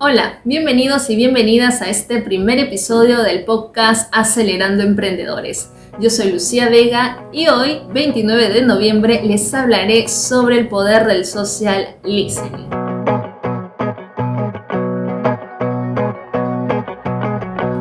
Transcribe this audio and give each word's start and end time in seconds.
Hola, 0.00 0.38
bienvenidos 0.44 1.10
y 1.10 1.16
bienvenidas 1.16 1.82
a 1.82 1.90
este 1.90 2.22
primer 2.22 2.60
episodio 2.60 3.20
del 3.24 3.44
podcast 3.44 4.08
Acelerando 4.14 4.84
Emprendedores. 4.84 5.70
Yo 5.98 6.08
soy 6.08 6.30
Lucía 6.30 6.68
Vega 6.68 7.24
y 7.32 7.48
hoy, 7.48 7.80
29 7.92 8.48
de 8.50 8.62
noviembre, 8.62 9.22
les 9.24 9.52
hablaré 9.52 10.06
sobre 10.06 10.60
el 10.60 10.68
poder 10.68 11.04
del 11.04 11.24
social 11.24 11.96
listening. 12.04 12.68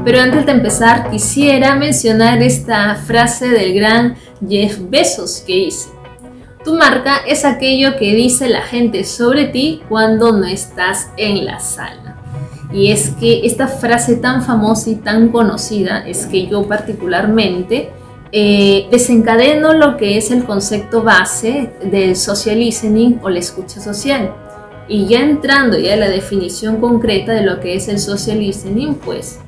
Pero 0.03 0.19
antes 0.19 0.47
de 0.47 0.51
empezar, 0.53 1.11
quisiera 1.11 1.75
mencionar 1.75 2.41
esta 2.41 2.95
frase 2.95 3.47
del 3.47 3.75
gran 3.75 4.15
Jeff 4.49 4.79
Bezos 4.89 5.43
que 5.45 5.55
hice. 5.55 5.89
Tu 6.65 6.73
marca 6.73 7.17
es 7.27 7.45
aquello 7.45 7.95
que 7.97 8.15
dice 8.15 8.49
la 8.49 8.61
gente 8.61 9.03
sobre 9.03 9.45
ti 9.45 9.83
cuando 9.87 10.31
no 10.31 10.45
estás 10.47 11.11
en 11.15 11.45
la 11.45 11.59
sala. 11.59 12.06
Y 12.77 12.91
es 12.91 13.09
que 13.19 13.43
esta 13.43 13.67
frase 13.67 14.17
tan 14.17 14.43
famosa 14.43 14.91
y 14.91 14.95
tan 14.97 15.29
conocida 15.29 16.07
es 16.07 16.27
que 16.27 16.45
yo 16.45 16.67
particularmente 16.67 17.89
eh, 18.31 18.85
desencadeno 18.91 19.73
lo 19.73 19.97
que 19.97 20.15
es 20.15 20.29
el 20.29 20.43
concepto 20.43 21.01
base 21.01 21.71
del 21.83 22.15
social 22.15 22.59
listening 22.59 23.19
o 23.23 23.31
la 23.31 23.39
escucha 23.39 23.81
social. 23.81 24.31
Y 24.87 25.07
ya 25.07 25.21
entrando 25.21 25.79
ya 25.79 25.95
a 25.95 25.97
la 25.97 26.07
definición 26.07 26.77
concreta 26.77 27.33
de 27.33 27.41
lo 27.41 27.59
que 27.59 27.73
es 27.73 27.87
el 27.87 27.97
social 27.97 28.37
listening, 28.37 28.93
pues 28.93 29.39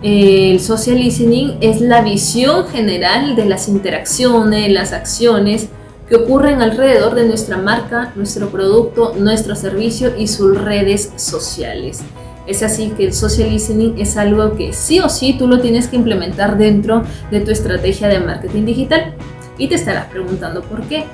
el 0.00 0.60
social 0.60 0.96
listening 0.96 1.56
es 1.60 1.80
la 1.80 2.02
visión 2.02 2.68
general 2.68 3.34
de 3.34 3.46
las 3.46 3.66
interacciones, 3.66 4.70
las 4.70 4.92
acciones, 4.92 5.70
que 6.08 6.14
ocurren 6.14 6.62
alrededor 6.62 7.16
de 7.16 7.26
nuestra 7.26 7.56
marca, 7.56 8.12
nuestro 8.14 8.48
producto, 8.50 9.12
nuestro 9.18 9.56
servicio 9.56 10.16
y 10.16 10.28
sus 10.28 10.56
redes 10.56 11.10
sociales. 11.16 12.04
Es 12.46 12.62
así 12.62 12.90
que 12.96 13.06
el 13.06 13.12
social 13.12 13.50
listening 13.50 13.94
es 13.98 14.16
algo 14.16 14.56
que 14.56 14.72
sí 14.72 15.00
o 15.00 15.08
sí 15.08 15.34
tú 15.38 15.48
lo 15.48 15.60
tienes 15.60 15.88
que 15.88 15.96
implementar 15.96 16.56
dentro 16.56 17.02
de 17.30 17.40
tu 17.40 17.50
estrategia 17.50 18.08
de 18.08 18.20
marketing 18.20 18.64
digital. 18.64 19.14
Y 19.58 19.68
te 19.68 19.74
estarás 19.74 20.06
preguntando 20.06 20.62
por 20.62 20.82
qué. 20.82 21.04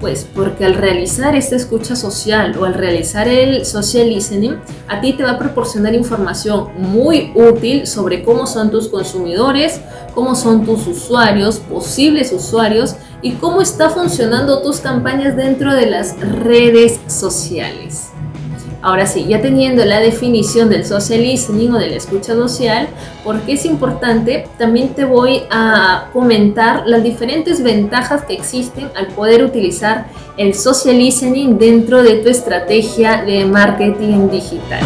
Pues 0.00 0.24
porque 0.32 0.64
al 0.64 0.74
realizar 0.74 1.34
esta 1.34 1.56
escucha 1.56 1.96
social 1.96 2.56
o 2.56 2.64
al 2.64 2.74
realizar 2.74 3.26
el 3.26 3.66
social 3.66 4.08
listening, 4.08 4.54
a 4.86 5.00
ti 5.00 5.14
te 5.14 5.24
va 5.24 5.32
a 5.32 5.38
proporcionar 5.38 5.92
información 5.92 6.68
muy 6.76 7.32
útil 7.34 7.84
sobre 7.84 8.22
cómo 8.22 8.46
son 8.46 8.70
tus 8.70 8.86
consumidores, 8.86 9.80
cómo 10.14 10.36
son 10.36 10.64
tus 10.64 10.86
usuarios, 10.86 11.58
posibles 11.58 12.32
usuarios 12.32 12.94
y 13.22 13.32
cómo 13.32 13.60
está 13.60 13.90
funcionando 13.90 14.62
tus 14.62 14.78
campañas 14.78 15.34
dentro 15.34 15.74
de 15.74 15.86
las 15.86 16.16
redes 16.20 17.00
sociales. 17.08 18.10
Ahora 18.88 19.04
sí, 19.04 19.26
ya 19.28 19.42
teniendo 19.42 19.84
la 19.84 20.00
definición 20.00 20.70
del 20.70 20.82
social 20.82 21.20
listening 21.20 21.72
o 21.72 21.78
de 21.78 21.90
la 21.90 21.96
escucha 21.96 22.32
social, 22.32 22.88
porque 23.22 23.52
es 23.52 23.66
importante, 23.66 24.48
también 24.56 24.94
te 24.94 25.04
voy 25.04 25.42
a 25.50 26.08
comentar 26.14 26.84
las 26.86 27.02
diferentes 27.02 27.62
ventajas 27.62 28.24
que 28.24 28.32
existen 28.32 28.88
al 28.96 29.08
poder 29.08 29.44
utilizar 29.44 30.06
el 30.38 30.54
social 30.54 30.96
listening 30.96 31.58
dentro 31.58 32.02
de 32.02 32.14
tu 32.14 32.30
estrategia 32.30 33.22
de 33.26 33.44
marketing 33.44 34.30
digital. 34.30 34.80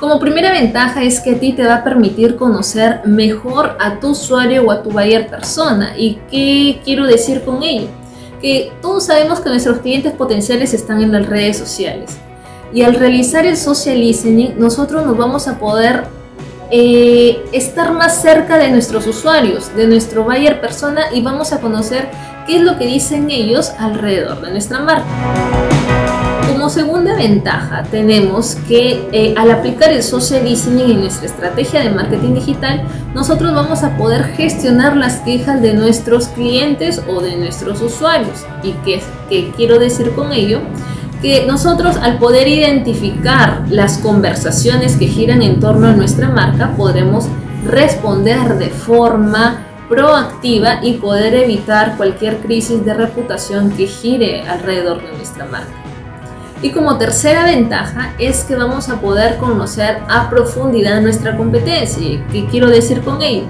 Como 0.00 0.18
primera 0.18 0.50
ventaja 0.50 1.04
es 1.04 1.20
que 1.20 1.36
a 1.36 1.38
ti 1.38 1.52
te 1.52 1.64
va 1.64 1.76
a 1.76 1.84
permitir 1.84 2.34
conocer 2.34 3.02
mejor 3.04 3.76
a 3.78 4.00
tu 4.00 4.10
usuario 4.10 4.64
o 4.64 4.72
a 4.72 4.82
tu 4.82 4.90
buyer 4.90 5.28
persona. 5.28 5.94
¿Y 5.96 6.18
qué 6.28 6.80
quiero 6.84 7.06
decir 7.06 7.42
con 7.42 7.62
ello? 7.62 7.86
Que 8.44 8.70
todos 8.82 9.06
sabemos 9.06 9.40
que 9.40 9.48
nuestros 9.48 9.78
clientes 9.78 10.12
potenciales 10.12 10.74
están 10.74 11.02
en 11.02 11.10
las 11.12 11.26
redes 11.26 11.56
sociales. 11.56 12.10
Y 12.74 12.82
al 12.82 12.94
realizar 12.94 13.46
el 13.46 13.56
social 13.56 13.98
listening, 13.98 14.58
nosotros 14.58 15.06
nos 15.06 15.16
vamos 15.16 15.48
a 15.48 15.58
poder 15.58 16.04
eh, 16.70 17.42
estar 17.52 17.90
más 17.92 18.20
cerca 18.20 18.58
de 18.58 18.70
nuestros 18.70 19.06
usuarios, 19.06 19.74
de 19.74 19.86
nuestro 19.86 20.24
buyer 20.24 20.60
persona 20.60 21.06
y 21.14 21.22
vamos 21.22 21.54
a 21.54 21.60
conocer 21.62 22.10
qué 22.46 22.56
es 22.56 22.62
lo 22.62 22.78
que 22.78 22.86
dicen 22.86 23.30
ellos 23.30 23.72
alrededor 23.78 24.40
de 24.40 24.50
nuestra 24.50 24.80
marca. 24.80 25.04
Como 26.48 26.68
segunda 26.68 27.14
ventaja 27.16 27.82
tenemos 27.90 28.56
que 28.68 29.08
eh, 29.12 29.34
al 29.36 29.50
aplicar 29.50 29.92
el 29.92 30.02
social 30.02 30.44
listening 30.44 30.90
en 30.90 31.00
nuestra 31.00 31.26
estrategia 31.26 31.80
de 31.80 31.90
marketing 31.90 32.34
digital, 32.34 32.84
nosotros 33.14 33.54
vamos 33.54 33.82
a 33.82 33.96
poder 33.96 34.24
gestionar 34.36 34.96
las 34.96 35.16
quejas 35.20 35.60
de 35.60 35.74
nuestros 35.74 36.28
clientes 36.28 37.02
o 37.08 37.20
de 37.20 37.36
nuestros 37.36 37.80
usuarios. 37.80 38.44
¿Y 38.62 38.72
qué, 38.84 39.02
qué 39.28 39.52
quiero 39.56 39.78
decir 39.78 40.12
con 40.14 40.32
ello? 40.32 40.60
Que 41.22 41.46
nosotros 41.46 41.96
al 41.96 42.18
poder 42.18 42.46
identificar 42.48 43.64
las 43.68 43.98
conversaciones 43.98 44.96
que 44.96 45.06
giran 45.06 45.42
en 45.42 45.60
torno 45.60 45.88
a 45.88 45.92
nuestra 45.92 46.28
marca, 46.28 46.74
podremos 46.76 47.26
responder 47.66 48.58
de 48.58 48.68
forma 48.68 49.73
proactiva 49.94 50.80
y 50.82 50.94
poder 50.94 51.34
evitar 51.34 51.96
cualquier 51.96 52.38
crisis 52.38 52.84
de 52.84 52.94
reputación 52.94 53.70
que 53.70 53.86
gire 53.86 54.42
alrededor 54.42 55.00
de 55.00 55.12
nuestra 55.16 55.44
marca. 55.44 55.72
Y 56.62 56.70
como 56.70 56.98
tercera 56.98 57.44
ventaja 57.44 58.14
es 58.18 58.42
que 58.42 58.56
vamos 58.56 58.88
a 58.88 59.00
poder 59.00 59.36
conocer 59.36 59.98
a 60.08 60.28
profundidad 60.30 61.00
nuestra 61.00 61.36
competencia. 61.36 62.24
¿Qué 62.32 62.46
quiero 62.46 62.68
decir 62.70 63.02
con 63.02 63.22
ello? 63.22 63.46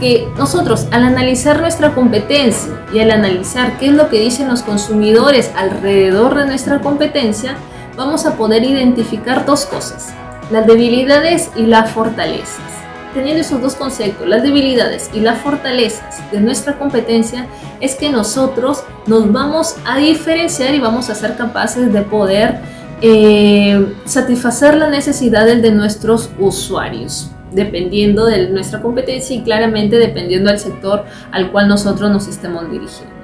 Que 0.00 0.28
nosotros 0.36 0.88
al 0.90 1.04
analizar 1.04 1.60
nuestra 1.60 1.94
competencia 1.94 2.72
y 2.92 2.98
al 2.98 3.12
analizar 3.12 3.78
qué 3.78 3.86
es 3.86 3.92
lo 3.92 4.08
que 4.08 4.20
dicen 4.20 4.48
los 4.48 4.62
consumidores 4.62 5.52
alrededor 5.56 6.34
de 6.34 6.46
nuestra 6.46 6.80
competencia, 6.80 7.56
vamos 7.96 8.26
a 8.26 8.36
poder 8.36 8.64
identificar 8.64 9.46
dos 9.46 9.66
cosas, 9.66 10.12
las 10.50 10.66
debilidades 10.66 11.50
y 11.54 11.66
las 11.66 11.92
fortalezas 11.92 12.85
teniendo 13.16 13.40
esos 13.40 13.62
dos 13.62 13.74
conceptos, 13.74 14.28
las 14.28 14.42
debilidades 14.42 15.10
y 15.14 15.20
las 15.20 15.38
fortalezas 15.38 16.30
de 16.30 16.38
nuestra 16.38 16.78
competencia, 16.78 17.46
es 17.80 17.94
que 17.94 18.10
nosotros 18.10 18.84
nos 19.06 19.32
vamos 19.32 19.76
a 19.86 19.96
diferenciar 19.96 20.74
y 20.74 20.80
vamos 20.80 21.08
a 21.08 21.14
ser 21.14 21.34
capaces 21.34 21.90
de 21.92 22.02
poder 22.02 22.60
eh, 23.00 23.94
satisfacer 24.04 24.76
las 24.76 24.90
necesidades 24.90 25.62
de 25.62 25.72
nuestros 25.72 26.30
usuarios 26.38 27.30
dependiendo 27.52 28.26
de 28.26 28.50
nuestra 28.50 28.82
competencia 28.82 29.34
y 29.34 29.42
claramente 29.42 29.96
dependiendo 29.96 30.50
del 30.50 30.58
sector 30.58 31.06
al 31.30 31.50
cual 31.52 31.68
nosotros 31.68 32.10
nos 32.10 32.28
estemos 32.28 32.70
dirigiendo. 32.70 33.15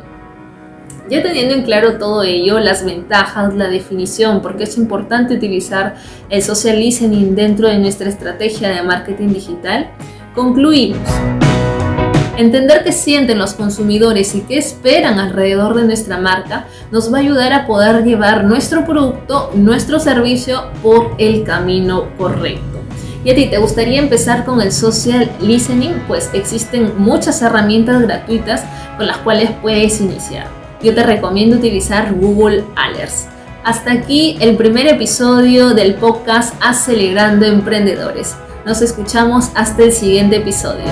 Ya 1.13 1.23
teniendo 1.23 1.55
en 1.55 1.65
claro 1.65 1.99
todo 1.99 2.23
ello, 2.23 2.59
las 2.59 2.87
ventajas, 2.87 3.53
la 3.53 3.69
definición, 3.69 4.41
porque 4.41 4.65
es 4.65 4.79
importante 4.79 5.35
utilizar 5.35 5.97
el 6.31 6.43
social 6.43 6.79
listening 6.79 7.35
dentro 7.35 7.69
de 7.69 7.79
nuestra 7.79 8.09
estrategia 8.09 8.71
de 8.71 8.83
marketing 8.83 9.29
digital, 9.29 9.91
concluimos. 10.35 11.07
Entender 12.39 12.83
qué 12.83 12.93
sienten 12.93 13.39
los 13.39 13.53
consumidores 13.53 14.35
y 14.35 14.41
qué 14.41 14.57
esperan 14.57 15.19
alrededor 15.19 15.75
de 15.75 15.85
nuestra 15.85 16.17
marca 16.17 16.65
nos 16.91 17.13
va 17.13 17.19
a 17.19 17.21
ayudar 17.21 17.53
a 17.53 17.67
poder 17.67 18.05
llevar 18.05 18.45
nuestro 18.45 18.87
producto, 18.87 19.51
nuestro 19.55 20.01
servicio 20.01 20.71
por 20.83 21.15
el 21.19 21.45
camino 21.45 22.07
correcto. 22.17 22.81
¿Y 23.23 23.33
a 23.33 23.35
ti 23.35 23.51
te 23.51 23.59
gustaría 23.59 24.01
empezar 24.01 24.47
con 24.47 24.63
el 24.63 24.73
social 24.73 25.31
listening? 25.43 25.93
Pues 26.09 26.31
existen 26.33 26.95
muchas 26.97 27.43
herramientas 27.43 28.01
gratuitas 28.01 28.65
con 28.97 29.07
las 29.07 29.19
cuales 29.19 29.51
puedes 29.61 30.01
iniciar 30.01 30.62
yo 30.83 30.95
te 30.95 31.03
recomiendo 31.03 31.57
utilizar 31.57 32.13
Google 32.15 32.65
Alerts. 32.77 33.27
Hasta 33.65 33.93
aquí 33.93 34.37
el 34.41 34.57
primer 34.57 34.89
episodio 34.89 35.71
del 35.75 35.95
podcast 35.95 36.55
Acelerando 36.61 37.47
Emprendedores. 37.47 38.35
Nos 38.67 38.83
escuchamos 38.83 39.51
hasta 39.55 39.85
el 39.85 39.93
siguiente 39.93 40.37
episodio. 40.37 40.85